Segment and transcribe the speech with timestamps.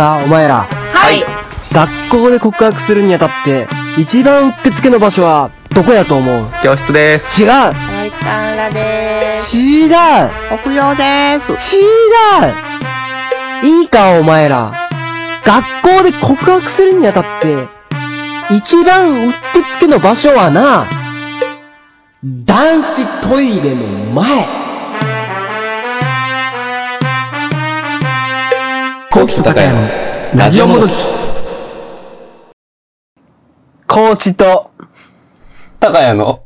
[0.00, 0.60] か、お前ら。
[0.62, 1.22] はい。
[1.74, 3.68] 学校で告白するにあたって、
[3.98, 6.46] 一番うってつけの場所は、どこやと思う？
[6.62, 7.42] 教室です。
[7.42, 7.70] 違うは
[8.06, 9.56] い、からでーす。
[9.56, 9.90] 違う
[10.54, 11.52] 屋上です。
[11.52, 11.56] 違
[13.66, 14.72] ういいか、お前ら。
[15.44, 17.68] 学校で告白するにあたって、
[18.50, 20.86] 一番うってつけの場所はな、
[22.22, 24.59] 男子トイレの前。
[29.20, 29.86] コウキと高谷の
[30.34, 30.92] ラジオもどき。
[33.86, 34.70] コーチと、
[35.78, 36.42] 高谷の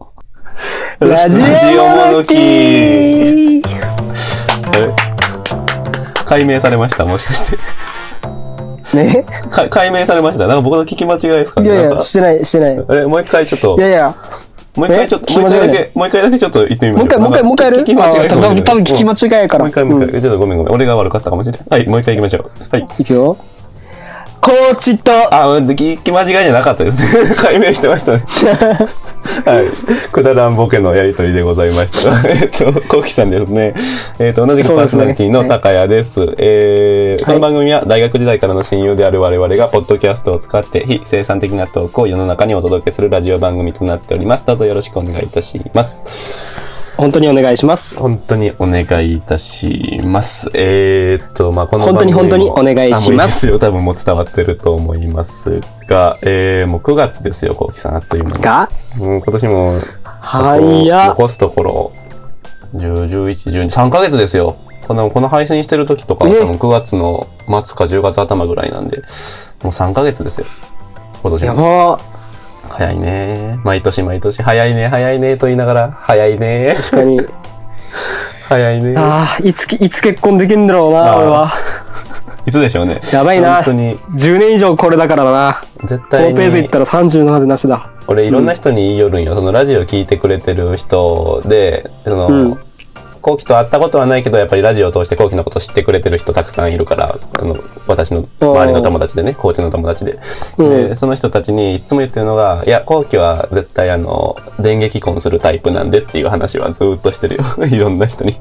[0.99, 3.63] ラジオもどきえ？
[6.27, 7.05] 解明されました？
[7.05, 7.59] もしかして。
[8.97, 9.25] ね？
[9.53, 10.49] か解明されました？
[10.49, 12.05] なんか僕の聞き間違いですかいやいや、ねなんか。
[12.05, 12.75] してない、してない。
[12.75, 14.13] いえ、もう一回ちょっと、やいや、
[14.77, 17.05] もう一回ちょっと、えもう一回だけ、もう一回だけちょっと言ってみましょう。
[17.05, 17.81] もう一回、もう一回、もう一回やる？
[17.83, 19.65] 聞き間違いかもしれないあ多分、聞き間違いやから。
[19.65, 20.21] もう一回、もう一うん回。
[20.23, 20.75] ちょっとごめんごめん。
[20.75, 21.67] 俺が悪かったかもしれない。
[21.71, 22.51] はい、もう一回行きましょう。
[22.71, 22.87] はい。
[22.99, 23.37] いくよ。
[24.45, 27.33] コーチと、あ、うん聞き間違いじゃなかったですね。
[27.35, 28.25] 解明してましたね。
[29.47, 30.11] はい。
[30.13, 32.21] くだらんボケのやりとりでございましたが。
[32.29, 33.73] えっと、コウキさんですね。
[34.19, 36.35] えっと、同じくパーソナリティの高谷です。
[36.37, 44.45] えー、この番組は大学時代からの親友である我々が、ポッドキャストを使って非生産的なトークを世の中にお届けするラジオ番組となっております。
[44.45, 46.74] どうぞよろしくお願いいたします。
[46.97, 48.01] 本当にお願いします。
[48.01, 50.49] 本当にお願いいたします。
[50.55, 58.43] えーっと、まあ、この本当に本当にお願いします多分もう伝わってると思いますが、えー、もう9月ですよ、コウキさん、あっという間に。
[58.43, 59.73] が、もう今年も、
[60.05, 61.93] はあとや、残すところ、
[62.77, 64.57] 10、11、12、3ヶ月ですよ。
[64.87, 68.99] この、この配信してる時とか多分9月の末か10月頭ぐらいなんで、
[69.63, 70.47] もう3ヶ月ですよ。
[71.23, 71.97] 今年やも。
[71.97, 72.15] ば
[72.71, 73.59] 早いね。
[73.65, 77.21] 毎年毎年、早いね、早いね、と言いながら、早いね、確かに。
[78.49, 78.95] 早いね。
[78.97, 81.53] ああ、いつき、いつ結婚できんだろうな、俺は。
[82.47, 83.01] いつでしょうね。
[83.13, 83.57] やばいな。
[83.57, 85.57] 本当に、10年以上これだからな。
[85.85, 87.89] 絶こ対にのペースいっ、たら37でなしだ。
[88.07, 89.35] 俺いろんな人に言いよるんよ。
[89.35, 92.59] そのラジオ聞いてくれてる人で、その、うん
[93.25, 97.57] コウキと会ったことはないけど、やっぱりラジオを通してコウキのこと知ってくれてる人たくさんいるから、あの、
[97.89, 100.19] 私の周りの友達でね、コーチの友達で。
[100.59, 107.45] うんで、その人たちにいつも言ってるのが、いや、コウキは絶対あの、電撃婚するタイプなんでっていう話はずーっとしてるよ。
[107.65, 108.39] いろんな人に。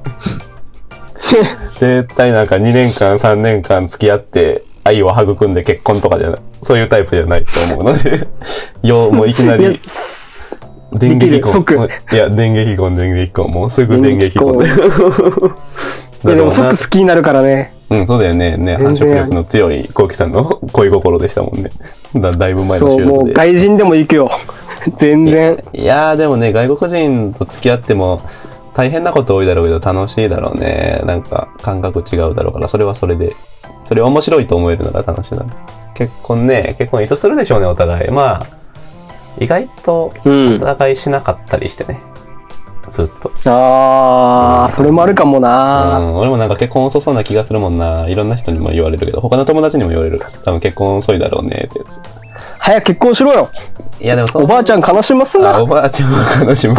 [1.80, 6.40] 絶対なんか2年間、3年間付き合って、愛を育んで結婚とかじゃない。
[6.62, 8.28] そういうタイプじゃないと思うので、
[8.84, 9.74] よう、もういきないり
[10.98, 11.90] 電撃婚。
[12.12, 13.50] いや、電撃婚、電撃婚。
[13.50, 14.60] もうすぐ電撃婚。
[14.60, 14.82] 電撃
[16.26, 17.74] いやでも即好きになるからね。
[17.90, 18.56] うん、そうだよね。
[18.56, 21.70] ね、繁殖力の強いコウキさんの恋心でしたもんね。
[22.16, 23.34] だだいぶ前のそう、もう収録で。
[23.34, 24.32] 外人でも行くよ。
[24.96, 25.64] 全然。
[25.74, 28.22] いやー、でもね、外国人と付き合っても、
[28.74, 31.02] 大変なこと多いだろうけど楽しいだろうね。
[31.06, 33.36] なんか感覚違うだろうから、それはそれで、
[33.84, 35.46] それ面白いと思えるなら楽しいな。
[35.94, 38.12] 結婚ね、結婚いつするでしょうね、お互い。
[38.12, 38.63] まあ、
[39.40, 42.00] 意外とうんお互いしなかったりしてね。
[42.90, 43.32] ずっと。
[43.46, 45.98] あー、それもあるかもうな。
[46.00, 48.08] ん、俺もなんか結婚遅そうな気がするもんな。
[48.10, 52.02] いろんな人にも言われるけど、他の友達にも言われる多分結婚遅いだろうねってやつ。
[52.60, 53.50] 早く結婚しろよ。
[54.02, 55.66] いやでもそおばあちゃん悲しますなあお。
[55.66, 56.76] ばあちゃんは悲しむお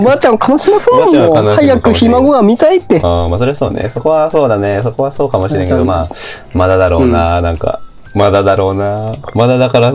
[0.00, 3.00] ばあちゃん悲しますおばあちゃんはもうもしれない早くひ孫が見たいって。
[3.02, 3.88] ああ、まあそれはそうね。
[3.88, 4.80] そこはそうだね。
[4.82, 6.08] そこはそうかもしれんけど、まあ、
[6.52, 7.80] まだだろうな、なんか。
[8.14, 9.12] まだだろうな。
[9.34, 9.94] まだだから、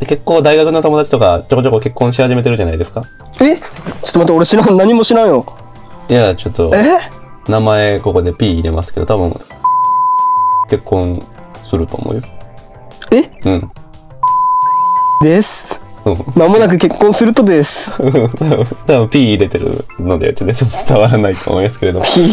[0.00, 3.02] 結構大学の友達とかちょこちょこ結婚し始めてるじゃないですか。
[3.40, 3.56] え？
[3.56, 4.76] ちょっと待って、俺知らん。
[4.76, 5.44] 何も知らんよ。
[6.08, 6.72] いや、ちょっと、
[7.48, 9.34] 名前ここで P 入れますけど、多分、
[10.68, 11.22] 結婚
[11.62, 12.22] すると思うよ。
[13.12, 13.30] え？
[13.44, 13.70] うん。
[15.22, 15.80] です。
[16.04, 16.16] うん。
[16.36, 17.92] 間もなく結婚するとです。
[18.86, 20.54] 多分 P 入れてるので、ちょっと
[20.88, 22.04] 伝わらないと思いますけれども。
[22.10, 22.24] 確か、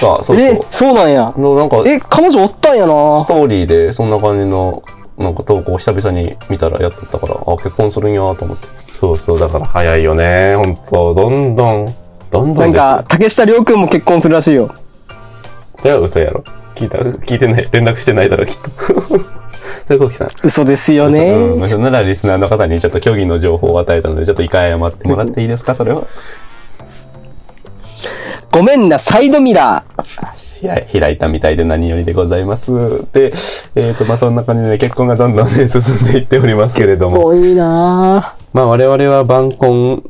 [0.00, 0.36] そうそう。
[0.38, 1.32] え、そうなんや。
[1.36, 3.28] のなんか、え、彼女おったんやなス。
[3.28, 4.82] トーリーでそんな感じの
[5.18, 8.66] なんか投稿久々に見たらやってたから、あ、結婚するんやと思って。
[8.92, 10.54] そうそう、だから早いよね。
[10.56, 11.94] ほんと、どんどん、
[12.30, 14.72] どんどですよなんんか、竹下涼くんも結婚するらしいよ。
[15.82, 16.44] じゃあ嘘やろ。
[16.74, 18.70] 聞いた、聞いてない、連絡してないだろ、きっと。
[19.86, 20.28] それこきさん。
[20.44, 21.34] 嘘ですようん、ね。
[21.58, 26.04] まあならリスナーの方にちょっと虚偽の情報を与えたので、ちょっと一回謝ってもらっていいですか、それは。
[28.52, 29.84] ごめんな、サイドミラ
[30.62, 32.72] 開い開いたみたいで何よりでございます。
[33.12, 33.32] で、
[33.74, 37.10] えっ、と、まあ、そんな感じで、ね、結婚がどんどんね、進んでいっておりますけれどー。
[37.10, 37.26] も。
[37.26, 40.02] 多いなまあ我々は晩婚、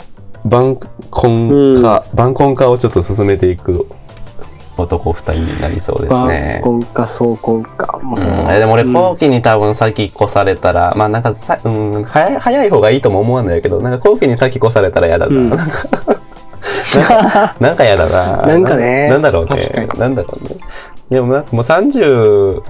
[0.44, 0.76] 晩
[1.10, 3.86] 婚化、晩婚化をちょっと進めていく
[4.78, 6.60] 男二人になりそうです晩ね。
[6.62, 7.98] 婚か、早婚か。
[8.02, 15.36] もううん、えでも俺後期に多分先越されたら、まあなんかさ、うん、早い早い方がいいとも思わないけど、なんか後期に先越されたら嫌だな。
[15.36, 15.74] うんなんか、
[17.60, 18.46] なんか嫌だな。
[18.46, 20.56] なんかねなんだろうねなんだろうね。
[21.10, 22.62] でもなんかもう30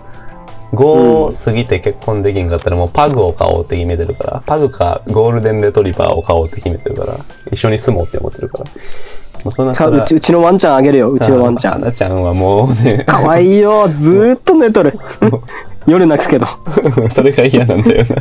[0.73, 7.17] 5過ぎて結婚できんかったらもうパグを買おうって決めてるから、パグかゴールデンレトリバーを買おうって決めてるから、
[7.51, 8.65] 一緒に住もうって思ってるから。
[9.45, 9.51] も
[9.97, 11.73] うち、うちのワンちゃんあげるよ、うちのワンちゃん。
[11.75, 14.99] 花ちゃんはもうね、かわいいよ、ずーっと寝とる。
[15.87, 16.47] 夜泣くけど。
[17.09, 18.17] それが嫌なんだよな。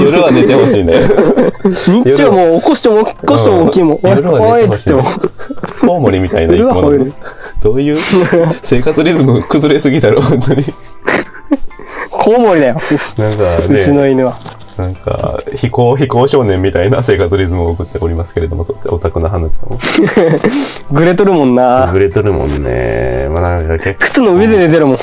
[0.00, 1.08] 夜は寝てほしいんだよ。
[1.64, 3.98] 日中はもう起こしても起こしても起きんもん。
[4.02, 5.04] おい、夜は寝てほしいっつっても。。
[5.80, 7.12] コウモリみたいな生き夜は物。
[7.62, 7.96] どういう
[8.62, 10.64] 生活リズム崩れすぎだろ、本当に。
[12.10, 12.76] コウモリだよ。
[13.18, 14.38] なんかうちのね、犬は。
[14.76, 19.78] なんか、非行、非行少年みたいな生活リズムを送っておりますけれども、そっち、オタクな花ちゃんも。
[20.90, 21.86] ぐれとるもんな。
[21.86, 23.28] 触れとるもんね。
[23.30, 24.98] まあなんか結靴の上で寝てるもん。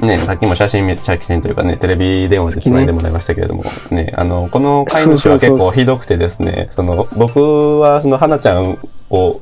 [0.00, 8.78] 構ね、さっきも写真見、写真というかね、テレビ電話で繋いでもらいましたけれども、ね、あの、この飼い主は結構ひどくてですね、その、僕はその花ちゃん
[9.10, 9.40] を、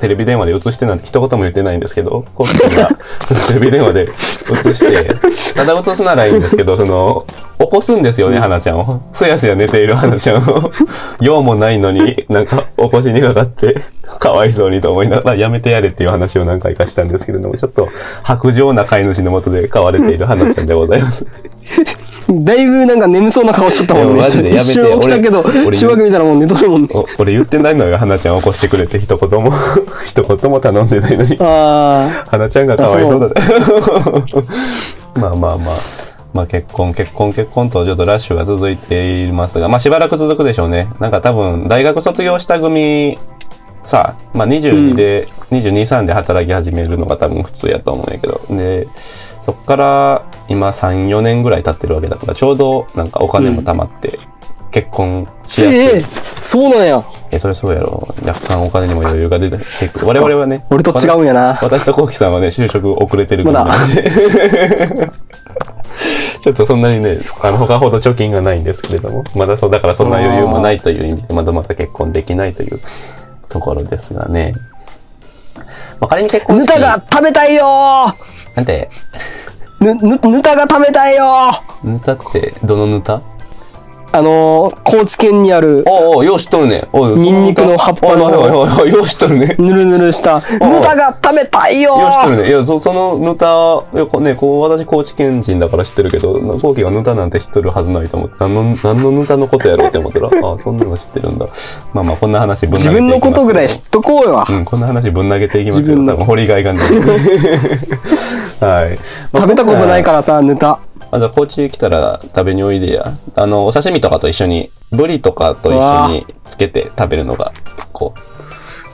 [0.00, 2.88] テレビ電話で映してなんて一言も言ってないんですけど、コウキさんが、
[3.26, 5.14] そのテレビ電話で映して、
[5.54, 7.26] ただ映すならいいんですけど、その、
[7.58, 9.02] 起こすんですよね、花ちゃんを。
[9.12, 10.70] すやすや寝ている花ちゃんを。
[11.20, 13.76] 用もないのに、なんか起こしにかかって、
[14.18, 17.88] かわいそうにと思いながら、やめてやれっていう話を何回かしたんですけれども、ちょっと
[18.22, 21.26] 白状な飼い主のもとで飼われている花ちゃんでございます。
[22.32, 24.20] だいぶなんか眠そうな顔しとったもんね。
[24.22, 26.88] マジでやめて 一瞬起きたけどしばく見たらもう寝とるもんね。
[26.92, 29.52] お俺言ってないのよ、花ちゃん起こしてくれって一言も、
[30.06, 31.36] 一言も頼んでないのに。
[31.40, 33.34] あ花ちゃんがかわいそうだね。
[35.20, 36.10] まあまあまあ。
[36.32, 40.86] まあ結婚、結婚、結婚とちょっとラッシュが続いていますが、まあしばらく続くでしょうね。
[41.00, 43.18] なんか多分、大学卒業した組、
[43.82, 48.40] さあ、まあ22で、22、3で働き始めるのが多分普通やと思うんやけど。
[48.50, 48.86] で、
[49.40, 54.18] そっから今3、4年ぐらい経ってるわけだから、ちょうどなんかお金も貯まって、
[54.70, 55.64] 結婚しあ。
[55.64, 55.80] やすい。
[55.80, 56.04] ええ
[56.42, 57.04] そうなんや。
[57.30, 58.08] え、それそうやろ。
[58.24, 61.58] 若干お金にも余裕が出て、結構我々はね、俺と違うんやな。
[61.60, 64.10] 私とコウキさんはね、就職遅れてる組まだなんで。
[66.40, 72.80] ちょっとそんなにね、あの、他ほど貯金がないんですけれども、まだそう、だからそんな余裕もないという意味で、まだまだ結婚できないという
[73.50, 74.54] ところですがね。
[76.00, 78.90] まあ、仮に結婚式ぬたが食べたいよーなんて、
[79.80, 81.24] ぬ、ぬ、ぬたが食べたいよ。
[81.82, 83.22] ーぬたって、どのぬた？
[84.12, 86.88] あのー、高知県にある、おうおう、よう知っとるね。
[86.92, 89.56] おうニンニクの葉っぱのおいおいおいおい、よう知っとるね。
[89.58, 92.48] ぬるぬるした、ぬたが食べたいよーいや知ってるね。
[92.48, 101.46] いや、そそのヌタ、いやこね、こう、私、高知県人だから知ってるけど、後期がヌタなんて知ってるはずないと思って、何の、何のヌタのことやろうって思ったら、 あそんなの知ってるんだ。
[101.92, 104.44] まあまあ、こんな話ぶん投げて自分のことぐらい知知っとこうよ。
[104.48, 105.80] うん、こんな話ぶん投げていきますよ。
[105.80, 106.84] 自分の多分掘りがいがない。
[108.60, 108.98] はい。
[109.34, 110.78] 食べたことないからさ、ぬた。
[111.10, 113.12] あ、じゃあ、高知来たら食べにおいでや。
[113.34, 117.52] あの、お刺身とかと一緒に、ブリとかと一緒につけて食べるのが、
[117.92, 118.14] こ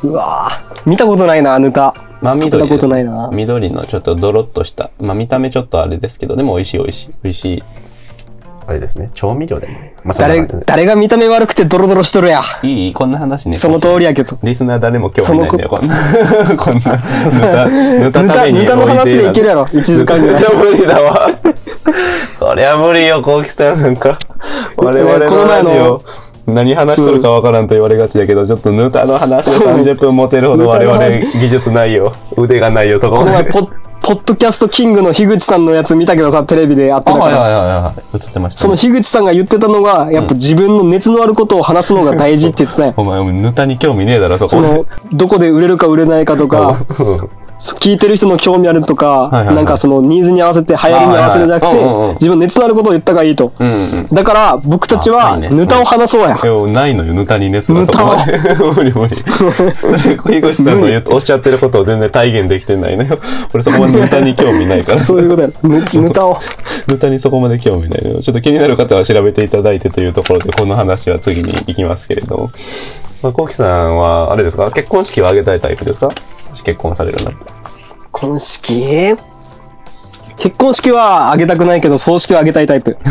[0.03, 0.83] う、うわぁ。
[0.89, 1.95] 見たことないな、ぬた。
[2.21, 3.31] まあ緑食べたことないな。
[3.33, 7.11] 緑のちょっとドロッとした、まあ見た目ちょっとあれですけど、でも美味しい美味しい。
[7.23, 7.63] 美味しい。
[8.69, 9.09] あれですね。
[9.15, 9.95] 調味料でね。
[10.03, 12.41] まあ誰、誰が見た目悪くてドロドロしとるや。
[12.63, 13.57] いいこんな話ね。
[13.57, 14.37] その通りやけど。
[14.43, 15.97] リスナー誰も興味ないんだよ、こんな。
[16.57, 16.99] こんな。
[18.03, 19.65] ぬた、ぬぬた、ぬたの話でいけるやろ。
[19.65, 20.45] 1時間ぐらい。
[20.55, 21.31] 無理だわ。
[22.33, 24.19] そりゃ無理よ、コウキさんなんか。
[24.77, 26.03] 我々このの前のラジオ。
[26.47, 32.13] 何話しとるかわからんと言われがちやけど、ちょっとヌタの話でそう30分持てるほど我々技術ないよ。
[32.37, 33.53] 腕がないよ、そここの前、まで。
[33.53, 33.69] ポッ、
[34.07, 37.41] ポッドキャストキングの樋口さんのやつ見たけどさ、テレビでやってあ、たから。
[37.41, 37.95] はいはいはいはい。
[38.15, 38.63] 映ってましたね。
[38.63, 42.95] その樋口さんが言ってたのが、やっぱ自分の熱のあることを話すのが大事って言ってたよ。
[42.99, 53.53] お前、ヌタに興味ねえだろ、そこその、どこで売れるか売れないかとか、うん聞いてる人の興味あるとか、はいはいなんかそのニーズに合わせて流行りに合わせるんじゃなくはいはいうんうんうんて、自分の熱のあることを言った方がいいと。
[53.59, 53.73] うんう
[54.03, 54.09] ん。
[54.09, 56.37] だから、僕たちあはいいねヌタを話そうや。
[56.37, 58.75] いやないのよ、ヌタに熱がヌタをそこまで。
[58.75, 59.17] 無理無理。
[59.17, 59.45] そ
[60.09, 63.19] れ、小越さんのおっしゃってることを全然体現できてないのよ。
[63.55, 65.01] 俺そこまでヌタに興味ないから。
[65.01, 65.49] そういうことや。
[65.63, 66.39] ヌヌタを。
[66.89, 68.21] ヌタにそこまで興味ないのよ。
[68.23, 72.51] ちょっと気になる方は調べていただいてというところで、この話は次に行きますけれども。
[73.23, 74.71] まあ、コウキさんは、あれですか？
[74.71, 76.11] 結婚式を挙げたいタイプですか？
[76.65, 77.33] 結婚されるな。
[78.13, 79.15] 婚式？
[80.37, 82.97] 結婚式はあげたくないけど、葬式はあげたいタイプ。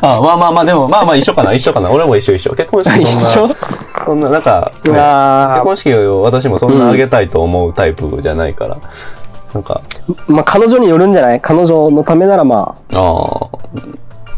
[0.00, 1.90] あまあまあまあ、でも、まあまあ一緒かな、一緒かな。
[1.90, 2.54] 俺も一緒一緒。
[2.54, 3.54] 結婚式そんな、
[4.04, 5.54] そんな、なんか、うわー。
[5.54, 8.76] 結婚式を私もそんなあげたいと思うタイプじゃないから。
[9.54, 9.80] なんか、
[10.28, 11.40] まあ、彼女によるんじゃない？
[11.40, 13.48] 彼女のためならまあ、ああ、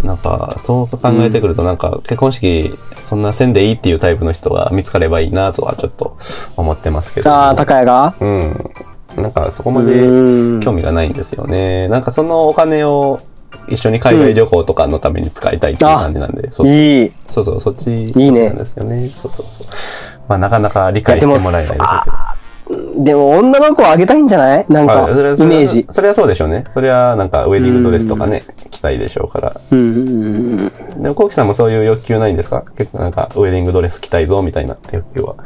[0.05, 6.17] なんか、そう考えてくると、なんか、結婚式、そんなせんでいいっていうタイプの人が見つかればいいなとはちょっと
[6.57, 7.31] 思ってますけど。
[7.31, 8.14] ああ、高谷が？
[8.21, 8.71] うん。
[9.17, 11.88] なんか、そこまでうん興味がないんですよね。
[11.88, 13.21] なんか、そのお金を
[13.69, 17.12] 一緒に海外旅行とかのために使いたいっていう感じなんで、そうそういい。
[17.28, 19.09] そうそう、そっち、いいねそっちなんですよね。
[19.09, 20.21] そうそうそう。
[20.28, 22.17] まあ、なかなか理解してもらえないでしょうけど。
[22.99, 24.67] でも女の子はあげたいんじゃない？
[24.69, 25.15] なんか、イ
[25.47, 25.87] メージ。
[25.89, 26.65] それはそうでしょうね。
[26.75, 29.61] それはなんかウェディングドレスとかね、着たいでしょうから。
[29.71, 31.03] うんうんうんうん。
[31.03, 32.65] でも、コウキさんもそういう欲求ないんですか？
[32.77, 35.37] 結構なんか、ウェディングドレス着たいぞ、みたいな欲求は。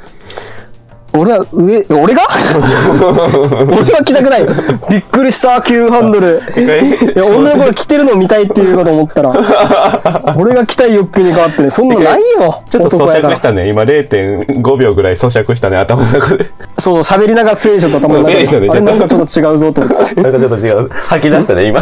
[1.15, 2.23] 俺は上、俺が？
[3.67, 4.47] 俺は着たくない。
[4.89, 6.41] びっくりした、急ハンドル。
[6.57, 12.63] いや、女の子が着てるのを見たいっていうかと思ったら、俺が着たい欲求に変わってね、そんなのないよ。
[12.69, 13.69] ちょっと咀嚼したね。
[13.69, 16.47] 今0.5秒ぐらい咀嚼したね、頭の中で。
[16.79, 18.71] そう、喋りながら整理しと頭の中整理したねで。
[18.71, 20.23] あれなんかちょっと違うぞと思って。
[20.23, 20.89] なんかちょっと違う。
[20.89, 21.81] 吐き出したね、今。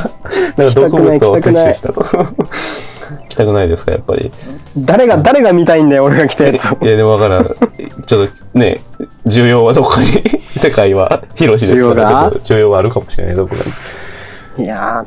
[0.56, 2.04] なんか毒物を摂取したと。
[3.30, 4.30] 着たくないですか、やっぱり。
[4.76, 6.78] 誰が、誰が見たいんだよ、俺が着たやつを。
[6.84, 7.44] いや、でもわからん。
[7.44, 8.80] ちょっとね、
[9.26, 10.06] 需要はどこに、
[10.58, 11.22] 世界は？
[11.34, 13.62] 広しですから、需要はあるかもしれない、どこか
[14.58, 14.64] に。
[14.64, 15.04] いや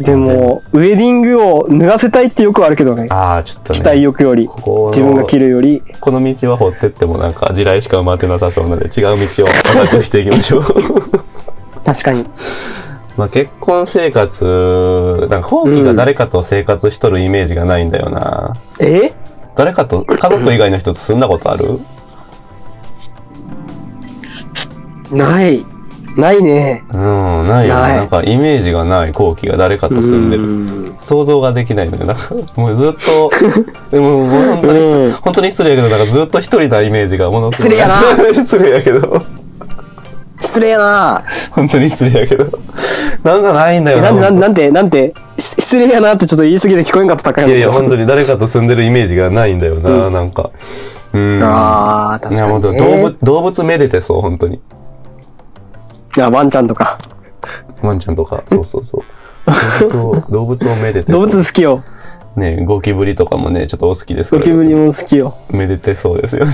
[0.00, 3.06] ー、でも、ウェディングを脱がせたいってよくあるけどね。
[3.10, 3.78] ああ、ちょっとね。
[3.78, 5.82] 着たい欲よりここの、自分が着るより。
[6.00, 10.62] この道は掘ってってもなんか地雷しか埋まってなさそうなので違う道を模索していきましょう。
[11.84, 12.26] 確かに。
[13.16, 18.52] まあ結婚生活、なんか後期が誰かと生活しとるイメージがないんだよな。
[18.80, 19.12] え？
[19.54, 21.78] 誰かと、家族以外の人と住んだことある？
[25.10, 25.64] ない。
[26.16, 26.82] ないね。
[26.92, 27.80] うん、ないよね。
[27.96, 30.46] なんかイメージがない後期が誰かと住んでうる。
[30.92, 32.06] ん想像ができないのよ。
[32.06, 33.30] なんかもうずっと、
[33.90, 37.76] でももう本当に、うん本当に失礼やけど、なんかずっと一人なイメージがものすごい。
[37.76, 39.22] 失礼やな 失礼やけど。
[40.40, 42.46] 失礼やな 本当に失礼やけど。
[43.26, 44.12] なんかないんだよえ、な。
[44.12, 50.50] なんで、なんで、なんて、なんて、し失礼やなってちょっと言い過ぎて聞こえんかった高いいやいや、本当に誰かと住んでるイメージがないんだよな、なんか。
[51.12, 51.42] うん。
[51.42, 52.78] ああ、確いや、かに、本当ね。
[52.78, 54.56] 動物、動物めでてそう、本当に。
[54.56, 54.60] い
[56.20, 56.98] や、ワンちゃんとか。
[57.82, 59.02] ワンちゃんとか、そうそうそう。
[59.92, 61.12] 動物を、動物をめでて。
[61.12, 61.82] 動物好きよ。
[62.36, 64.42] ね、ゴキブリとかもね、ちょっとお好きですから。
[64.42, 65.34] ゴキブリも好きよ。
[65.50, 66.52] めでてそうですよね。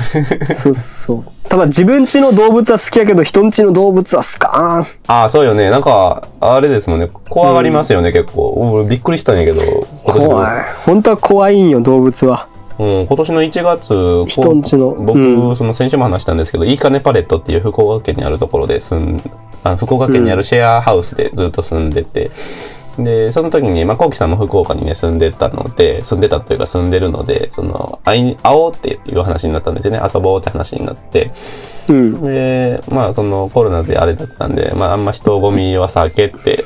[0.55, 1.25] そうそう。
[1.49, 5.71] ただ自分家の動物は好きやけど、人ん家の動物は好かああ、そうよね。
[5.71, 7.11] なんか、あれですもんね。
[7.29, 8.53] 怖がりますよね、結構。
[8.75, 9.61] 俺びっくりしたんやけど。
[10.05, 10.65] 怖い。
[10.87, 12.47] 本当は怖いんよ、動物は。
[12.79, 19.23] うん、今年の1月、人んちの僕、うんその先週も話したんですけど、いいかねパレットっていう福岡県にあるところで住ん、
[19.63, 22.31] あ福岡県にあるシェアハウスでずっと住んでて、
[22.99, 30.01] で、その時に、まあ、コウキさんも福岡にね、住んでたので、住んでたというか住んでるので、その、会いに、会おうっていう話になったんですよね。
[30.03, 31.31] 遊ぼうって話になって。
[31.89, 32.23] うん。
[32.23, 36.65] で、まあ、そのコロナであれだったんで、まあ、あんま人混みは避けて、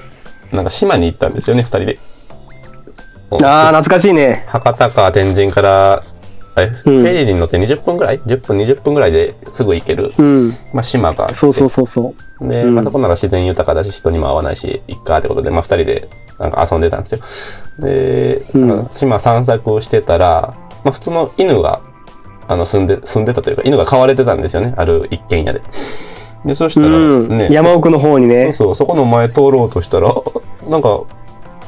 [0.53, 1.99] なんか島に行ったんですよね、二人で。
[3.45, 4.45] ああ、懐かしいね。
[4.49, 6.03] 博多か天神から、
[6.57, 10.49] あれ、フェリーに乗って20分ぐらい ?10 分、20分ぐらいですぐ行ける、うん。
[10.73, 11.35] まあ、島があって。
[11.35, 12.49] そうそうそうそう。
[12.49, 16.09] で、うんまあ、そこなら自然豊かだし、人にも会わないし、いっかってことで、まあ、二人で、
[16.39, 17.21] なんか遊んでたんですよ。
[17.79, 18.43] で、
[18.91, 21.83] 島散策をしてたら、まあ、普通の犬が、
[22.49, 24.73] あの、住んで、住んでたというか、犬が飼われてたんですよね。
[24.79, 25.61] ある一軒家で。
[26.47, 27.37] で、そしたら、うん。
[27.37, 28.45] ね、山奥の方にね。
[28.45, 30.15] そうそう、そこの前通ろうとしたら、
[30.71, 31.03] なんか、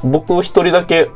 [0.02, 1.11] 僕一人だけ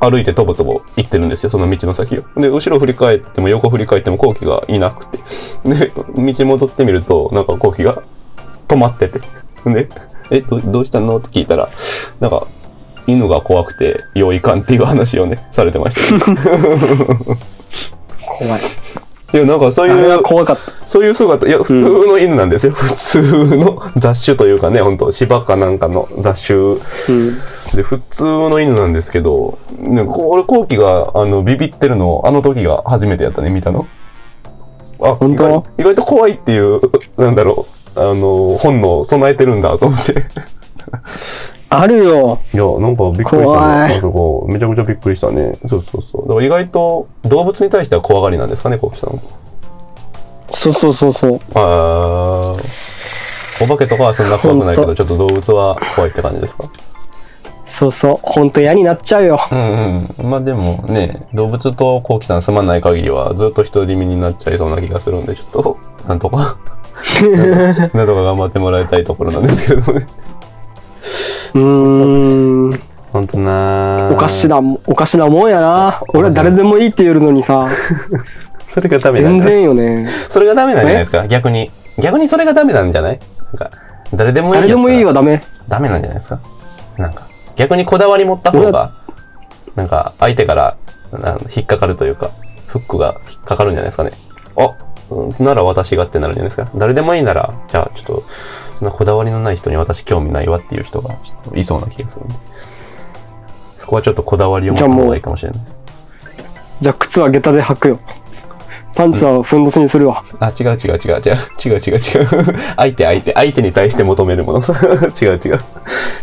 [0.00, 2.22] 歩いてとぼとぼ行ってるんですよ、その道の先を。
[2.36, 5.18] で、後ろ振り返っても横振り返っても後期がいなくて。
[5.64, 5.92] で、
[6.34, 8.02] 道戻ってみると、なんか後期が
[8.68, 9.20] 止まってて。
[9.64, 9.88] で、
[10.30, 11.16] え、どどうしたの？
[11.18, 11.68] って聞いたら、
[12.20, 12.46] なんか、
[13.06, 16.40] 犬が怖くて、よういかんっていう話をね、されてました、ね。
[18.20, 18.60] 怖い。
[19.32, 20.72] いや、なんかそういう、は怖かった。
[20.86, 22.72] そういう姿、いや、普通の犬なんですよ。
[22.72, 26.58] 普通の雑種というかね、本当芝かなんかの雑種。
[26.58, 26.78] うん。
[27.74, 33.86] で、普通の犬なんですけど、ね、こ俺、後期が、あの、ビビってるの、あの時が初めてやったね、見たの。
[35.00, 35.44] あ、本当？
[35.44, 36.80] 意外意外と怖いっていう、
[37.18, 40.14] なんだろう、あの、本能備えてるんだと思って。
[41.68, 42.38] あるよ。
[42.54, 43.94] いや、なんかびっくりしたね。
[43.96, 45.58] あそこ、めちゃくちゃびっくりしたね。
[45.66, 46.22] そうそうそう。
[46.22, 49.18] だから意外と動物に対しては怖がりなんですかね、後期さん。
[50.50, 51.40] そうそうそうそう。
[51.54, 52.62] あー
[53.58, 56.64] お化けとかはそんな怖くないけど、ちょっと動物は怖いって感じですか？
[57.68, 58.18] そうそう。
[58.22, 59.38] ほんと嫌になっちゃうよ。
[59.50, 60.30] うんうん。
[60.30, 65.76] まあでもね、動物とコウキさん住まない限りはずっと独り身になっちゃいそうな気がするんで、ちょっと、
[66.08, 66.56] なんとか、
[67.92, 70.06] なんとか頑張ってもらいたいところなんですけれどもね。
[71.54, 72.80] うーん。
[73.12, 76.00] ほんとなーおかしな、おかしなもんやな。
[76.14, 77.66] 俺は誰でもいいって言えるのにさ、
[78.64, 79.44] それがダメなん全だ。
[79.44, 80.06] 然よね。
[80.06, 81.26] それがダメなんじゃないですか？
[81.26, 81.70] 逆に。
[81.98, 83.18] 逆にそれがダメなんじゃない？
[83.52, 83.70] なんか、
[84.14, 85.42] 誰でもいい誰でもいいはダメ。
[85.68, 86.38] ダメなんじゃないですか？
[86.98, 87.25] なんか、
[87.56, 88.92] 逆にこだわり持った方が、
[89.74, 90.76] なんか、相手から、
[91.54, 92.30] 引っかかるというか、
[92.66, 94.12] フックが引っかかるんじゃないですかね。
[94.56, 94.74] あ、
[95.10, 96.70] うんなら私がってなるんじゃないですか。
[96.76, 98.22] 誰でもいいなら、じゃあちょっと、
[98.78, 102.34] そんなこだわりのない人に私興味ないわっていう人がちょっといそうな気がするんで。
[103.76, 105.80] そこはちょっとこだわりを持った方がいいかもしれないです。
[106.80, 108.00] じゃあ靴は下駄で履くよ。
[108.96, 110.24] パンツはふんどしにするわ。
[110.40, 111.36] あ、違う違う違う違う。
[111.64, 112.00] 違う違う違う。
[112.76, 114.60] 相手相手、相手に対して求めるもの。
[115.20, 115.60] 違う違う。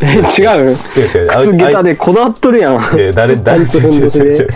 [0.02, 0.06] え、
[0.42, 0.60] 違う？
[0.60, 0.76] 違う違う。
[0.76, 2.80] 靴下駄でこだわっとるやん。
[2.98, 4.48] え誰、誰、違う違う違う違う違う。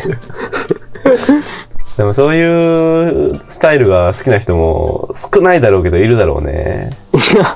[1.97, 6.91] でもそういうスタイルが好きな人も少ないだろうけどいるだろうね。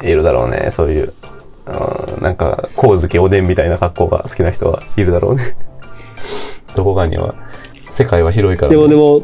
[0.03, 1.13] いるだろうね、そういう。
[1.67, 5.43] うんなんか、光月おでんみたいな格好が好きな人はいるだろうね。
[6.75, 7.35] どこかには。
[7.91, 8.77] 世界は広いから、ね。
[8.77, 9.23] でもでも、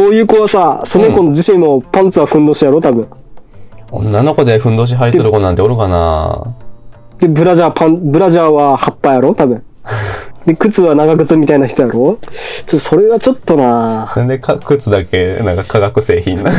[0.00, 3.06] そういう子はさ、その子の自身もパンツはふんどしやろ、多分。
[3.90, 6.54] 女の子でふんどし履いてる子なんておるかな？
[7.18, 9.62] で、ブラジャーパン、ブラジャーは葉っぱやろ、多分。
[10.46, 12.18] で、靴は長靴みたいな人やろ？
[12.66, 16.50] ちょ、それはちょっとななんでか靴だけなんか化学製品な。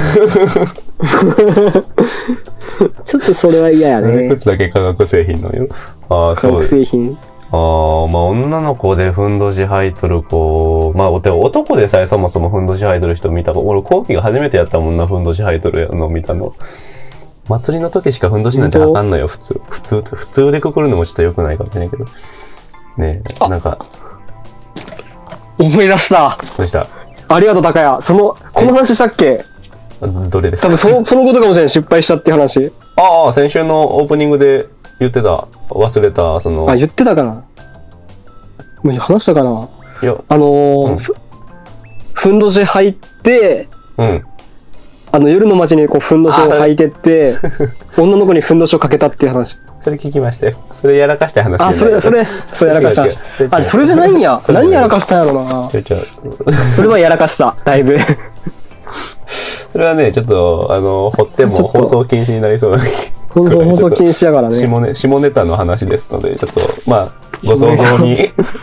[3.05, 4.29] ちょっとそれは嫌やね。
[4.29, 5.67] 靴だけ化学製品なんよ？
[6.09, 6.69] ああ、化学そうです。
[6.69, 7.17] 製品。
[7.53, 16.53] ああ、まあ女の子でふんどし履いとる子、まあ男でさえそもそもふんどし履いとる人見た子、俺後期が初めてやったもんな、ふんどし履いとるの見たの。
[17.49, 19.61] 祭りの時しかふんどしなんて履かんのよ、普通。
[19.69, 22.05] 普通普通でくくるのもちょっと良くないかもしれないけど。
[22.97, 23.77] ねえ、なんか、
[25.57, 26.37] 思い出した。
[26.57, 26.87] どうした？
[27.27, 28.01] ありがとう、高谷。
[28.01, 29.43] その、この話したっけ？
[30.29, 31.69] どれです多分その、そのことかもしれない。
[31.69, 32.71] 失敗したっていう話。
[32.95, 34.67] ああ、先週のオープニングで
[35.01, 35.47] 言ってた。
[35.69, 37.43] 忘れた、その、あ、言ってたかな？
[38.83, 39.67] もう話したかな？
[40.03, 41.15] いや、あのーうんふ、
[42.13, 43.67] ふんどし履いて、
[43.97, 44.25] うん。
[45.13, 47.35] あの夜の街にこうふんどしを履いてって、
[47.97, 49.57] 女の子にふんどしをかけたっていう話。
[49.81, 50.57] それ聞きましたよ。
[50.71, 53.57] それやらかした話あ、それ、それ、それやらかした。
[53.57, 54.39] あ、それじゃないんや。
[54.49, 55.67] 何やらかしたんやろな。
[55.71, 55.99] ちょいちょい
[56.75, 57.55] それはやらかした。
[57.65, 57.97] だいぶ。
[59.71, 62.83] それはね、ちょっと、あの、掘っても放送禁止になりそうな。
[63.33, 64.55] 放送放送禁止やからね。
[64.55, 67.11] 下ネ下ネタの話ですので、ちょっと、まあ、
[67.45, 68.17] ご想像に、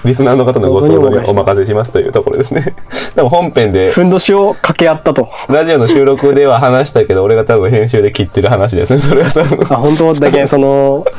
[0.04, 2.74] リスナーの方のご想像にお任せしますというところですね。
[3.14, 5.28] でも本編で、ふんどしを掛け合ったと。
[5.48, 9.66] ラジオの収録では話したけど、俺が多分編集で切ってる話ですね、それは多分。
[9.70, 11.04] あ、本当だけ、その、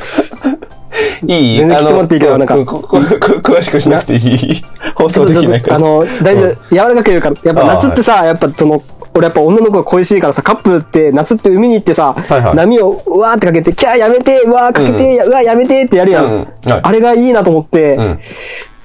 [1.28, 4.64] いい全然聞いてもらっていいけどなんかこここ詳しくしなくていい。
[4.96, 5.76] 放送できないから。
[5.76, 6.56] あの、大丈うん夫。
[6.70, 8.82] 柔らかく言うから、やっぱ夏ってさ、やっぱその、
[9.15, 16.26] 俺やっぱ女の子が恋しいからさ、カップルって夏って海に行ってさ、はいはい波をうわーってかけて、キャーやめて、うわーかけて、うわーやめてってやるやん。
[16.26, 18.19] うんはいあれがいいなと思って、うん。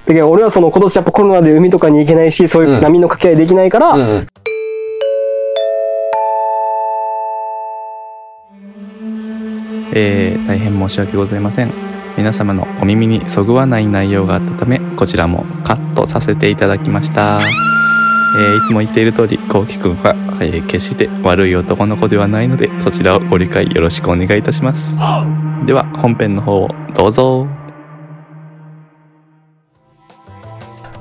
[0.06, 4.26] だけど俺はその今年やっぱコロナで海とかに行けないし、そういう波の掛け合いできないから、うんうん。
[9.96, 11.72] えー大変申し訳ございません。
[12.16, 17.40] 皆様のお耳にそぐわない内容があったため、こちらもカットさせていただきました。
[18.36, 24.96] えーいつも言っている通り、こうきくんは、えー決して悪い男の子ではないので、そちらをご理解よろしくお願いいたします。
[25.66, 27.46] では、本編の方をどうぞ。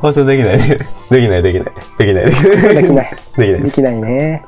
[0.03, 0.77] 放送できないね。
[1.09, 1.73] できない、できない。
[1.97, 2.75] できない、できない。
[2.75, 3.09] できない。
[3.37, 3.75] できないです。
[3.77, 4.43] できないね。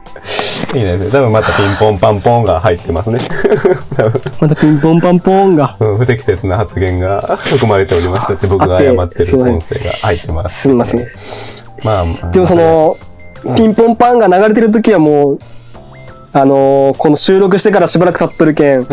[0.73, 1.11] できないです。
[1.13, 3.19] 多分またピンポンパンポンが入ってますね。
[3.95, 5.77] 多 分またピンポンパンポーンが。
[5.79, 10.61] うん、不適切な発言が含まれておりましたって僕が謝ってる音声が入ってます。
[10.63, 11.64] すみません。
[11.83, 12.97] まあ、でもその、
[13.55, 15.39] ピンポンパンが流れてる時はもう、
[16.33, 18.87] あのーこの収録してからしばらく経っとるけん、うん。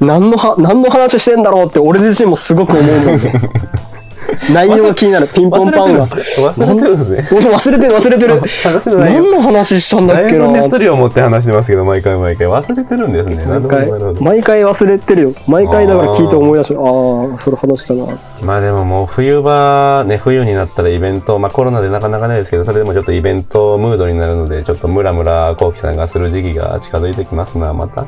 [0.00, 3.32] 何のは、何の話してんだろうって俺自身もすごく思うもんね。
[4.52, 6.06] 内容が気になる、ピンポンパンが。
[6.06, 7.26] 忘れてるんですね。
[7.32, 8.40] 俺忘れてる忘れてる。
[8.62, 10.48] 話の内容何の話したんだっけな。
[10.48, 12.46] 熱量を持って話してますけど、毎回毎回。
[12.48, 13.44] 忘れてるんですね。
[13.46, 13.90] 毎回。
[14.20, 15.32] 毎回忘れてるよ。
[15.46, 18.18] 毎回だから聞いて思い出して、ああー、それ話したな。
[18.44, 28.02] まあでももう冬場、ね、冬になったらイベント、まあコロナでなかなかないですけど、それでもちょっとイベントムードになるので、ちょっとムラムラコウキさんがする時期が近づいてきますな、また。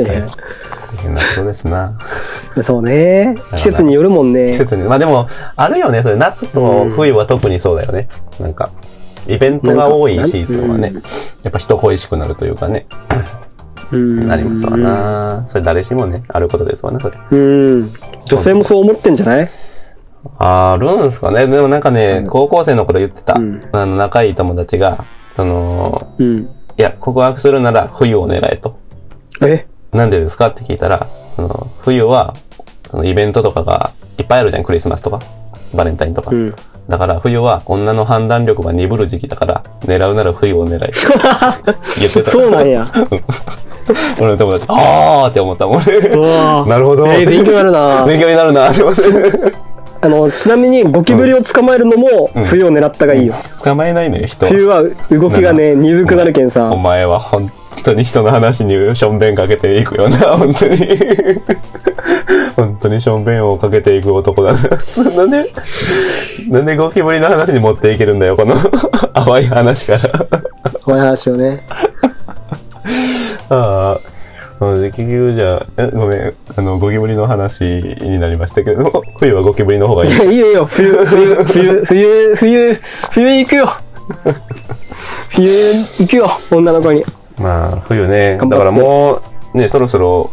[0.00, 1.92] いやいや大変なことですな。
[2.60, 3.36] そうね。
[3.56, 4.58] 季節によるもんね季。
[4.58, 4.82] 節に。
[4.82, 8.08] まあでも、あるよね、それ夏と冬は特にそうだよね。
[8.40, 8.70] なんか、
[9.28, 10.92] イベントが多いシーズンはね、
[11.42, 12.86] やっぱ人恋しくなるというかね、
[13.92, 15.42] うんなりますわな。
[15.46, 17.16] それ誰しもね、あることですわね、それ。
[17.30, 17.36] う
[17.84, 17.90] ん。
[18.26, 19.48] 女性もそう思ってんじゃない？
[20.38, 21.46] あるんですかね。
[21.46, 25.04] でもなんかね、高校生の頃言ってた、うんあの、仲いい友達が、
[25.36, 26.48] その、うん。
[26.78, 28.76] いや、告白するなら冬を狙えと。
[29.40, 29.66] え？
[29.92, 31.48] なんでですかって聞いたら、その
[31.82, 32.34] 冬は、
[32.90, 35.20] そのイベントとかがいっぱいあるじゃん、クリスマスとか、
[35.74, 36.30] バレンタインとか。
[36.30, 36.54] うん。
[36.88, 40.90] だから冬は女の判断力が鈍る時期だから、狙うなら冬を狙い。
[42.00, 42.30] 言ってた。
[42.30, 42.86] そうなんや。
[44.18, 45.84] 俺の友達、あーって思ったもんね。
[46.66, 47.06] なるほど。
[47.06, 49.02] えー勉強になるな 勉強になるなって思って。
[50.00, 53.34] あの、ちなみにゴキブリを捕まえるのも冬を狙ったがいいよ。
[53.62, 54.50] 捕まえないのよ、人は。
[54.50, 56.76] 冬は動きがね、鈍くなるけんさお。
[56.78, 57.50] 前は本
[57.84, 60.76] 当に人の話にしょんべんかけていくよな、本当に。
[62.56, 64.58] 本当にしょんべんをかけていく男だな。
[65.16, 65.44] なんで、
[66.48, 68.54] なんでゴキブリの話に持っていけるんだよ、この
[69.14, 70.26] 淡い話から。
[70.84, 71.64] こういう話をね。
[73.48, 74.12] ああ。
[74.60, 80.14] 結局じゃあ、えごめん、あの、ゴキブリの話になりましたけれども、冬はゴキブリの方がいいい。
[80.16, 80.66] や、いいよいいよ。
[80.66, 82.80] 冬、冬、冬、冬、冬、
[83.10, 83.68] 冬行くよ。
[85.30, 85.48] 冬
[85.98, 87.04] 行くよ、女の子に。
[87.38, 88.38] まあ、冬ね。
[88.38, 89.20] だからも
[89.54, 90.30] う、ね、そろそろ、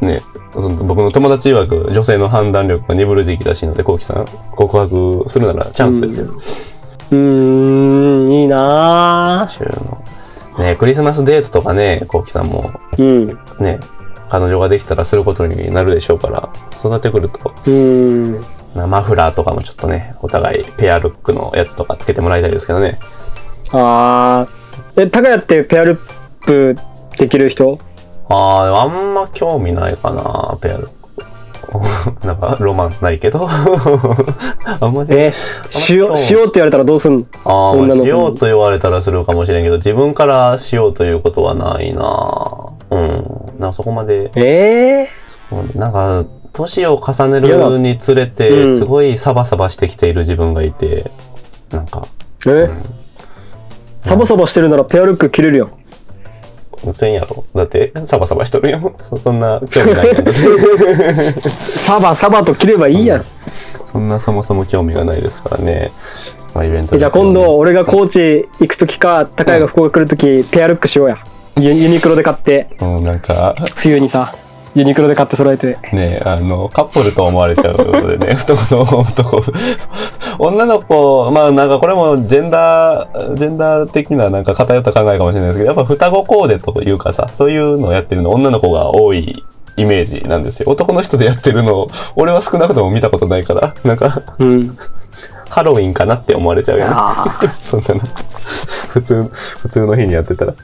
[0.00, 0.20] ね、
[0.52, 6.26] その僕の友達曰く女性の判断力が鈍る時期らしいので、コウキさん、告白するならチャンスですよ。
[7.10, 9.46] うーん、いいな。
[10.58, 13.26] ね、クリスマスデートとかね、コウキさんも、うん。
[13.60, 13.78] ね、
[14.28, 18.44] 彼女ができたらすることになるでしょうから、そうなってくると、うん。
[18.74, 22.98] まあマフラーとかもちょっとね、お互いペアルックのやつとかつけてもらいたいですけどね。
[23.72, 25.02] あー。
[25.02, 26.17] え、高谷ってペアルッ
[26.48, 26.76] プ
[27.18, 27.78] できる人？
[28.30, 30.94] ああ、あんま興味ないかな、ペアルック。
[32.26, 33.46] なんか、ロマンないけど。
[33.48, 35.14] あんまり。
[35.14, 37.26] え、しよう、しようって言われたらどうすんの？
[37.44, 43.10] ああ、しようと言われたらするかもしれんけど、自分からしようということはないなうん。
[43.58, 45.08] なんかそこまで、ええ
[45.74, 51.04] なんか、年を重ねるにつれて、うんすごいサバサバしてきている自分がいて、
[51.70, 52.06] なんか、
[52.46, 52.70] え
[54.02, 55.70] サバサバしてるならペアルック切れるよ。
[56.92, 58.94] せんやろだって、サバサバしとるよ。
[59.00, 60.24] そそんな興味ないやん
[61.40, 63.24] サバサバと切ればいいやん。
[63.84, 65.90] そんなそもそも興味がないですからね。
[66.54, 71.18] まあ、イベントじゃあ今度、俺が高知行くときか、高谷が福岡来るとき、ペアルックしようや。
[71.56, 74.34] ユユニクロで買って、うん、なんか、冬にさ、
[74.74, 75.78] ユニクロで買って揃えて。
[75.92, 79.42] ねあの、カップルと思われちゃうのでね、 男の男。
[80.38, 89.44] 女の子、まあなんかこれもジェンダー、ジェンダー的ななんか偏った考えかもしれないですけど、やっぱ双子コーデというかさ、そういうのをやってるの女の子が多い
[89.76, 90.70] イメージなんですよ。
[90.70, 94.76] 男の人でやってるのを、俺は少なくとも見たことないから、なんか、うん。
[95.48, 96.92] ハロウィンかなって思われちゃうよね。
[96.94, 98.00] あ そんなの。
[98.88, 100.54] 普通、普通の日にやってたら。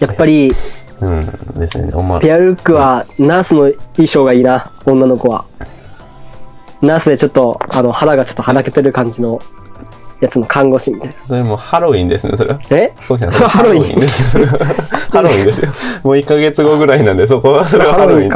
[0.00, 0.52] やっぱり、
[1.02, 1.92] うん、ですね。
[1.92, 5.44] 思わペアルックはナースの衣装がいいな、女の子は。
[6.80, 9.40] ナースでちょっと、あの、肌がちょっとはだけてる感じの
[10.20, 11.14] やつの看護師みたいな。
[11.26, 12.60] それもうハロウィンですね、それは。
[12.70, 12.92] え？
[13.00, 14.38] そうじゃないそれハロウィンです。
[15.10, 15.72] ハロウィンですよ。
[16.04, 18.28] もう1ヶ月後ぐらいなんで、そこは、それはハロウィン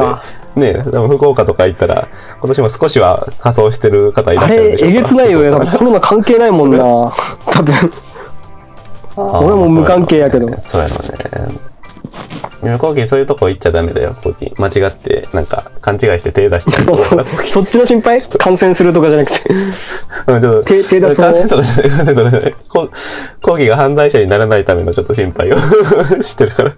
[0.57, 0.73] で。
[0.75, 2.09] ねえ、でも福岡とか行ったら、
[2.41, 5.51] 今年も少しは仮装してる方いらあれ、っしゃるでしょうえげつないよね。
[5.51, 6.79] 多分 コロナ関係ないもんな。
[6.79, 7.13] 多
[7.63, 7.93] 分。
[9.17, 11.07] 俺も無関係やけどそうやろね。
[12.63, 14.53] 向こう機そういうとこ行っちゃダメだよ、コーチ。
[14.59, 16.97] 間違って、なんか、勘違いして手出しちゃ う。
[17.45, 18.21] そっちの心配？
[18.23, 19.53] 感染するとかじゃなくて。
[20.29, 21.27] うんちょっと手手出そう？
[21.27, 22.55] 感染とかじゃない、感染とかじゃない。
[22.69, 22.89] こ
[23.43, 25.57] 講義が犯罪者にならないためのちょっと心配を
[26.23, 26.73] してるから。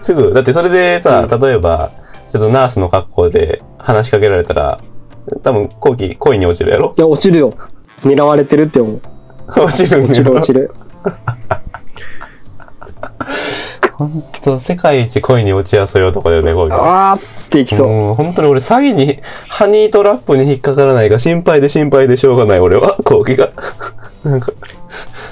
[0.00, 1.90] すぐ、だってそれでさ、例えば、
[2.32, 4.80] ちょっとナースの格好で話しかけられたら、
[5.42, 6.94] 多分講義恋に落ちるやろ？
[6.96, 7.54] いや、落ちるよ。
[8.02, 9.00] 狙われてるって思う。
[9.48, 10.70] 落ちるん落ちる落ちる。
[13.98, 14.06] る。
[14.06, 16.72] ほんと、世界一恋に落ちやすい男だよね、講義。
[16.72, 17.88] あーっていきそう。
[17.88, 23.50] もう本当に俺詐欺に、ハニートラップに引っかからないか心配で心配でしょうがない俺は、 講義が。
[24.24, 24.52] なんか、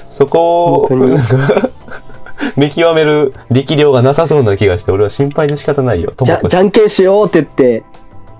[0.09, 1.69] そこを、なんか、
[2.57, 6.13] 見極める力量がなさそうな気がして、俺は心配で仕方ないよ。
[6.21, 7.83] じゃ、とじゃんけんしようって言って、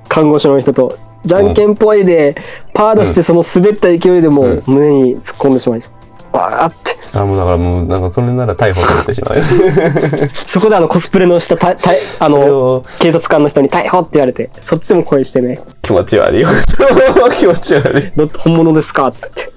[0.08, 2.36] 看護師の人と、じゃんけんぽいで、
[2.74, 5.90] パー出してその滑った勢いでもう胸に突っ込んでしまいそ
[6.34, 6.38] う。
[6.38, 7.05] わーって。
[7.16, 9.40] あ、もうだからもう、なんかそれなら逮捕されてしまう。
[10.46, 16.48] そこであのコスプレのしたた、た、あの、を警察官の人に逮捕って言われて、そっちでも声してね、気持ち悪いよ。
[17.40, 18.12] 気持ち悪い。
[18.16, 19.08] ど本物ですか？
[19.08, 19.56] っつって。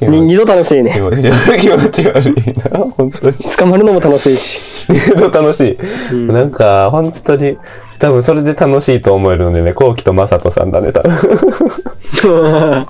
[0.00, 1.00] 二度楽しい気ね。
[1.00, 1.60] 持ち悪い。
[1.60, 2.34] 気持ち悪い
[2.72, 2.80] な。
[2.96, 3.34] 本当に。
[3.56, 4.60] 捕まるのも楽しいし。
[4.90, 5.78] 二度楽し
[6.12, 6.14] い。
[6.16, 7.56] なんか、本当に、
[7.98, 12.86] 多分それで楽しいと思えるのでね、コウキとマサトさんだね、多分。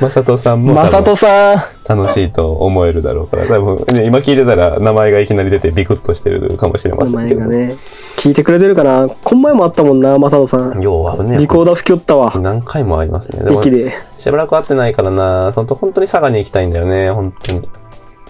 [0.00, 1.58] マサトさんもまささん。
[1.88, 7.40] 楽しいと思えるだろうから、多分、ね、今聞いてたら名前がいきなり出てビクッとしてるかもしれま名せんけど。
[7.40, 7.76] 前がね、
[8.16, 9.08] 聞いてくれてるかな？
[9.08, 10.80] こん前もあったもんな、まさとさん。
[10.80, 12.32] 要はね、リコーダー吹き寄ったわ。
[12.38, 13.44] 何回もありますね。
[13.44, 13.92] でも駅で。
[14.18, 17.68] しばらく会ってないからな、そんと本当に佐賀に行きたいんだよね、本当に。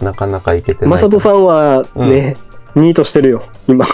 [0.01, 0.91] なかなか行けてない。
[0.91, 2.37] まさとさんはね、
[2.75, 3.85] ニートしてるよ、今。
[3.85, 3.89] あ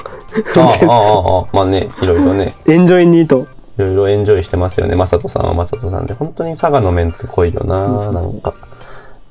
[0.61, 3.47] あああ まあね、いろいろね、エンジョイニート。
[3.79, 6.15] いろいろエンジョイしてますよね、まさとさんはまさとさんで。
[6.15, 8.55] 本当に佐賀のメンツ濃いよな、そうなんか。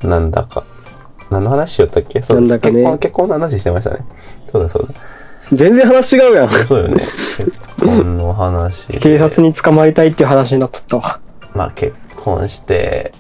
[0.04, 0.64] なんだか。
[1.32, 2.22] 何の話しよったっけ？
[2.22, 3.98] そうなんだかね結婚、結婚の話してましたね。
[4.52, 4.94] そうだそうだ。
[5.52, 6.50] 全然話違うやん。
[6.50, 6.96] そうよね。
[7.04, 8.98] 結婚の話で。
[9.02, 11.20] 警察に捕まりたいっていう話になっとったわ。
[11.54, 13.14] まあ結婚して、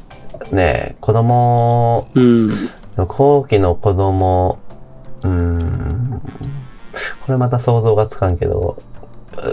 [0.51, 2.51] ね子供、うん。
[3.07, 4.57] 後期の子供、
[7.25, 8.77] これまた想像がつかんけど、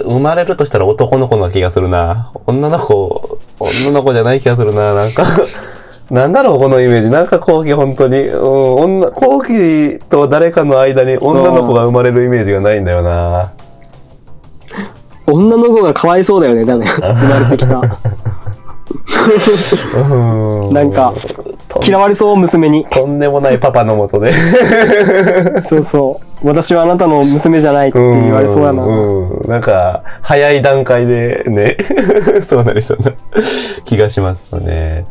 [0.04, 2.32] 生まれるとしたら男の子の気がするな。
[2.46, 4.94] 女の子、女の子じゃない気がするな。
[4.94, 5.24] なんか、
[6.10, 7.10] なんだろう、このイメージ。
[7.10, 13.52] なんか後期本当に、うん、女、後期と誰かの間に女の子が生まれるイメージがないんだよな。
[15.26, 16.84] 女の子がかわいそうだよね、多分。
[16.86, 17.80] 生まれてきた。
[20.10, 21.12] うんなんか、
[21.84, 22.84] 嫌われそう、娘に。
[22.86, 24.32] とんでもないパパのもとで。
[25.62, 26.46] そうそう。
[26.46, 28.82] 私はあなたの娘じゃないって言われそうやな。
[28.82, 31.76] うんうんなんか、早い段階でね、
[32.42, 33.12] そうなりそうな
[33.84, 35.04] 気がしますよね。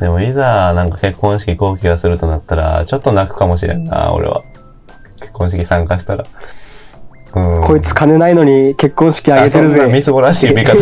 [0.00, 4.42] でもいざ、なんか結婚式後期がするとなったら、ちょっと泣くかもしれんな、俺は。
[5.20, 6.24] 結婚式参加したら。
[7.34, 10.02] うん、こいつ金ないのに結婚式あげてるあそんなみぜ。
[10.02, 10.76] すぼらしい見方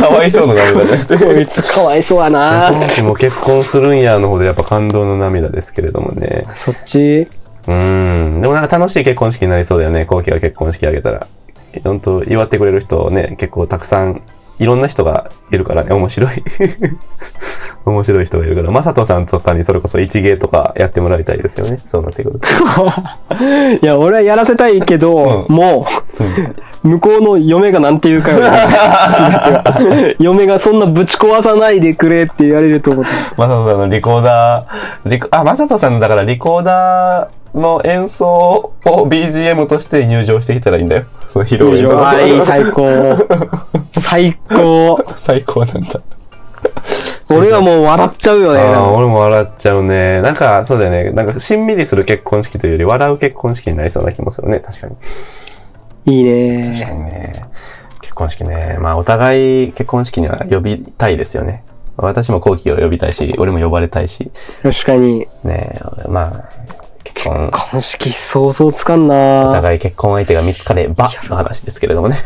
[0.00, 1.18] かわいそうな涙じゃなくて。
[1.24, 2.68] こいつかわいそうやな。
[2.70, 6.44] 結婚式も結婚するんやの方でやっぱ感動の涙ですけれどもね。
[6.54, 7.28] そっち？
[7.68, 8.40] うん。
[8.40, 10.04] でもなんか楽しい結婚式になりそうだよね。
[10.06, 11.26] 後期が結婚式あげたら。
[11.84, 14.22] 本当祝ってくれる人ね、結構たくさん、
[14.58, 16.30] いろんな人がいるからね、面白い。
[17.84, 18.70] 面白い人がいるから。
[18.70, 21.80] まさとさんとかにそれこそ一芸とかやってもらいたいですよね。
[21.86, 22.46] そうなってくると。
[23.82, 25.86] いや、俺はやらせたいけど、うんも
[26.84, 28.38] う、向こうの嫁がなんて言うかよ。
[28.38, 30.14] 全ては。
[30.18, 33.10] 嫁がそんなぶち壊さないでくれって言われると思って。
[33.36, 41.04] まさとさんのリコーダー、リコあ、まさとさんだからリコーダーの演奏を BGM として入場してきたらいいんだよ。
[41.28, 41.96] その披露宴とか。
[41.96, 43.16] はい、最高。
[44.00, 45.04] 最高。
[45.16, 46.00] 最高なんだ。
[47.30, 48.60] 俺はもう笑っちゃうよね。
[48.60, 50.20] ああ、俺も笑っちゃうね。
[50.22, 51.10] なんか、そうだよね。
[51.12, 54.60] なんか、しんみりする結婚式というより、笑う結婚式になりそうな気もするね。
[54.60, 54.96] 確かに。
[56.04, 56.94] いい確かね。
[56.94, 57.44] にね。
[58.00, 58.78] 結婚式ね。
[58.80, 61.64] まあ、お互い結婚式には呼びたいですよね。
[61.96, 64.30] 私も後期を呼びたいし、俺も呼ばれたいし。
[64.62, 65.26] 確かに。
[65.44, 66.50] ねまあ、
[67.04, 72.16] 結婚、結婚式想像つかんおな互い結婚相手が見つかればの話ですけれどもね。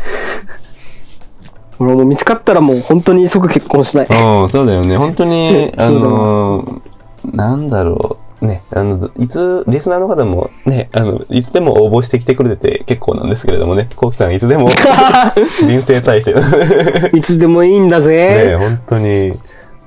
[1.79, 4.07] 俺も見つかったらもう本当に即結婚したい。
[4.41, 4.97] うん、そうだよね。
[4.97, 8.27] 本当に、あのー、なんだろう。
[8.45, 14.69] ね、あの、いつ、リスナーの方もね、あの、いつでも応募してきてくれてて結構なんですけれどもね、コウキさんいつでも
[15.67, 16.33] 臨戦態勢。
[16.35, 16.41] ね
[17.17, 18.55] いつでもいいんだぜ。
[18.59, 19.33] 本当に、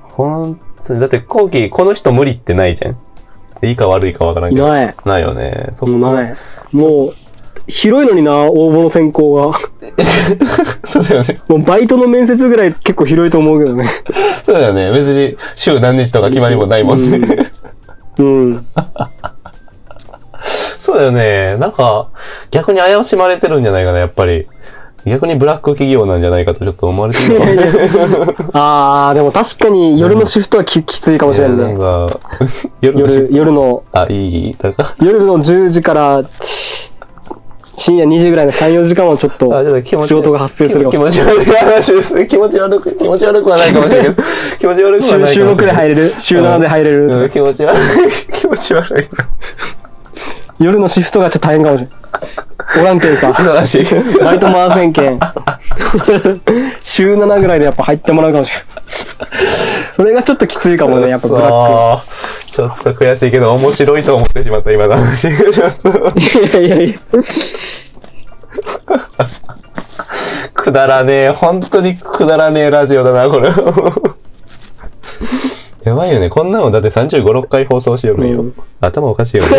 [0.03, 2.97] 本当に、だってコウキ、この人無理ってないじゃん。
[3.63, 4.67] いいか悪いかわからんけど。
[4.67, 4.95] いない。
[5.05, 5.69] ないよね。
[5.71, 6.33] そこもうない。
[6.73, 7.13] もう、
[7.71, 9.57] 広いのにな、応募の選考が。
[10.83, 11.39] そうだよね。
[11.47, 13.85] もうバイトの面接ぐらい結構広いと思うけどね。
[14.43, 14.91] そうだよね。
[14.91, 17.51] 別に週何日とか決まりもないもんね。
[18.19, 18.65] うん。
[20.77, 21.55] そうだよね。
[21.57, 22.09] なんか、
[22.49, 24.47] 逆に怪しまれてるんじゃないかな、やっぱり。
[25.05, 27.39] 逆にブラック企業なんじゃないかとちょっと思われてる
[28.53, 31.79] あー、でも確かに夜のシフトはききついかもしれんなんね。
[31.79, 32.19] か、
[32.81, 34.55] 夜の夜、の、あ、いい？
[34.61, 36.21] なんか、夜の10時から
[37.81, 39.49] 深夜2時ぐらいの3、4時間はちょっと
[39.83, 42.27] 仕事が発生するかもしれ気持ち悪い話ですね。
[42.27, 44.23] 気持ち悪く、気持ち悪くはないかもしれないけど、
[44.59, 45.33] 気持ち悪くはない週い。
[45.33, 46.13] 週6で入れる？
[46.19, 47.07] 週7で入れる？
[47.07, 47.81] とかうん気持ち悪い。
[48.33, 49.07] 気持ち悪い。
[50.59, 51.89] 夜のシフトがちょっと大変かもしれん。
[52.79, 53.31] おらんけんさ。
[53.31, 54.23] 忙しい。
[54.23, 55.19] バイト回せんけん。
[56.83, 58.63] 週7ぐらいでやっぱ入ってもらうかもしれん。
[59.91, 62.01] それがちょっときついかもね、やっぱブラッそ
[62.47, 65.29] うちょっと悔しいけど、面白いと思ってしまった、今の話。
[65.29, 66.19] ちょっと、ク。
[66.19, 66.95] いやいやいや。
[70.53, 71.29] くだらねえ。
[71.29, 73.49] 本当にくだらねえラジオだな、これ。
[75.83, 76.29] やばいよね。
[76.29, 78.41] こんなのだって35、6回放送しよるんよ。
[78.41, 79.49] うん頭おかしいよね。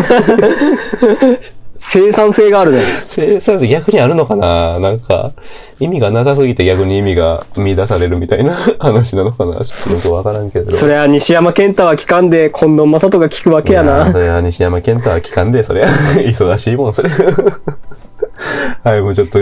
[1.85, 2.81] 生産性があるね。
[3.07, 4.79] 生産性逆にあるのかな？
[4.81, 5.33] なんか、
[5.81, 9.65] 意味がなさすぎて逆に意味が見出されるみたいな 話なのかな？
[9.65, 10.73] ちょっとよくわからんけど。
[10.73, 14.19] そりゃ西山健太は聞かんで、近藤正人が聞くわけやいなそ。
[14.19, 15.85] れは西山健太は聞かんで、それ。
[16.25, 17.11] 忙しいもん、それ。
[18.85, 19.39] はい、もうちょっと、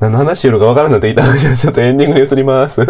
[0.00, 2.86] 何の話しよるかわからんなって言った話はちょっとエンディングに移ります。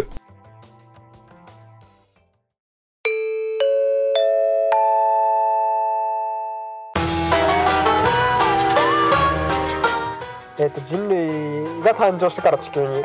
[10.68, 13.02] えっと人類が誕生してから地球に、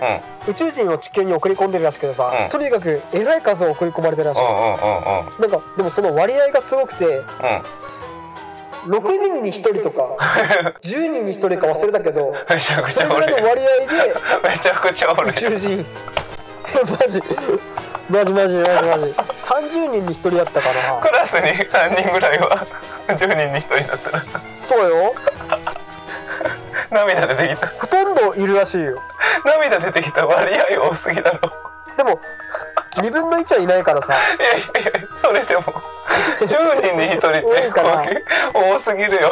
[0.47, 2.49] 宇宙人を地球に送り込んでるらしくてさ、うん。
[2.49, 4.41] とにかくえらい数を送り込まれてるらしい。
[4.41, 7.21] なんかでもその割合がすごくて
[8.85, 10.01] 6人に1人とか
[10.83, 15.85] 10人に1人か忘れたけどめちゃくそれぐらいの割合でめちゃくちゃお宇宙人。
[16.99, 17.21] マジ。
[18.09, 19.05] マジマジマジマジ。
[19.37, 22.65] 30人に1人やったかなクラスに3人ぐらいは
[23.07, 23.97] 10人に1人だったら。
[24.19, 25.15] そうよ
[26.93, 27.67] 涙出てきた。
[27.67, 29.01] ほとんどいるらしいよ。
[29.45, 31.39] 涙出てきた割合多すぎだろ。
[31.97, 32.19] でも
[32.95, 34.13] 2分の1はいないからさ。
[34.13, 35.63] いやいやいやそれでも。
[36.39, 36.47] 10
[36.81, 38.03] 人に1人って多いかな。
[38.75, 39.31] 多すぎるよ。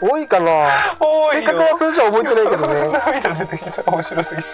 [0.00, 0.68] 多いかな。
[0.98, 2.98] 多正確な数字は覚えてないけどね。
[3.06, 3.90] 涙出てきた。
[3.90, 4.48] 面白すぎる。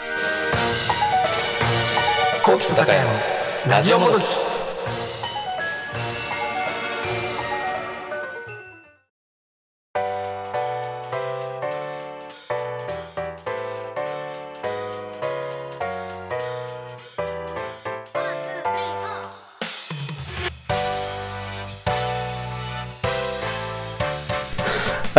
[2.44, 3.06] コウキと高谷の
[3.68, 4.49] ラジオもどき。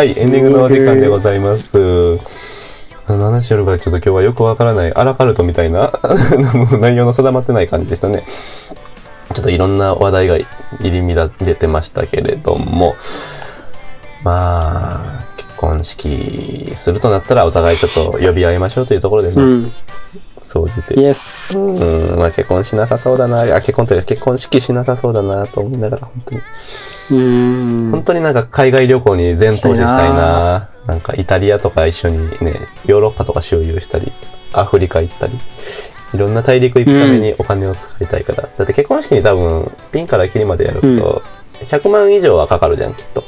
[0.01, 1.77] はい、エンディングのお時間でございます。
[3.07, 5.93] 何の話しよるかちょっと今日はよくわからない、アラカルトみたいな
[6.81, 8.23] 内容の定まってない感じでしたね。
[9.31, 10.47] ちょっといろんな話題が入
[10.89, 12.95] り乱れてましたけれども、
[14.23, 19.71] まあ、結婚式するとなったらお互いちょっと呼び合いましょうというところでね、うん
[20.41, 20.99] 総じて。
[20.99, 26.41] イエスうん、まあ結婚しなさそうだな、あ、結婚というか結婚式しなさそうだなと思いながら、本当に。
[27.11, 30.67] うん本当になんか海外旅行に全投資したいな。
[30.87, 34.11] なんかイタリアとか一緒にね、ヨーロッパとか周遊したり、
[34.53, 35.33] アフリカ行ったり、
[36.13, 38.43] いろんな大陸行くためにお金を使いたいから。
[38.43, 41.21] だって結婚式に多分、ピンからキリまでやると、
[41.63, 43.23] 100万以上はかかるじゃん、きっと。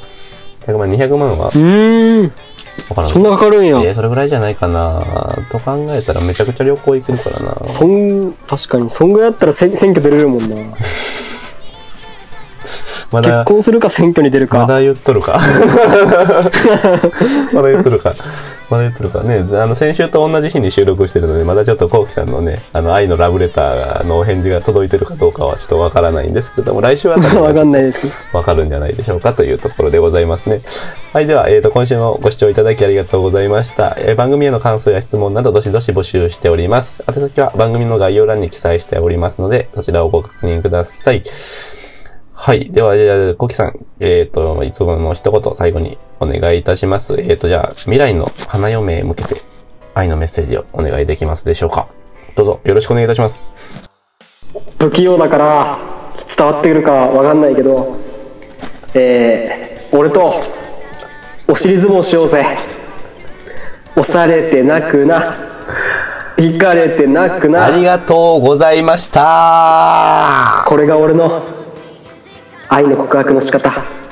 [0.66, 1.50] 100万、200万は？
[1.54, 2.30] うん。
[3.06, 5.00] そんなかかるんや、えーそれぐらいじゃないかな
[5.52, 7.68] と考えたらめちゃくちゃ旅行行けるからな。
[7.68, 10.56] そん確かにそんぐらいだったらせ選挙出れるもんな
[13.14, 15.38] まだ、結婚するか選挙に出るかまだ言っとるか？
[17.52, 18.14] まだ言っとるか？
[18.70, 19.22] まだ言っとるか？
[19.22, 19.44] ね。
[19.52, 27.72] あの、先週と同じ日に収録してるので、まだちょっとコウキさんのね、あの、愛のラブレターのお返事が届いてるかどうかはちょっとわからないんですけれども、来週あたり わかんい。
[27.72, 30.60] ないですわかるんじゃないでしょうかというところでございますね。
[31.12, 31.26] はい。
[31.26, 33.96] では、えっ、と、今週もご視聴いただきありがとうございました。
[33.98, 37.04] えー番組への感想や質問など、どしどし募集しております。
[37.08, 41.22] 宛先は番組の概要欄に記載しておりますので、そちらをご確認ください。
[42.34, 42.70] はい。
[42.70, 47.14] では、じゃあ、コキさん、えっ、と、いつもの一言最後にお願いいたします。
[47.18, 49.40] えっ、と、じゃあ、未来の花嫁へ向けて
[49.94, 51.86] 愛のメッセージをお願いできますでしょうか。
[52.34, 53.44] どうぞよろしくお願いいたします。
[54.78, 55.78] 不器用だから
[56.36, 57.96] 伝わってくるかわかんないけど
[58.94, 60.32] えー、俺と
[61.48, 62.44] お尻相撲しようぜ
[63.96, 65.34] 押されてなくな
[66.36, 70.64] 引かれてなくありながとうございました。
[70.66, 71.63] これが俺の
[72.74, 74.03] 愛の告白の仕方。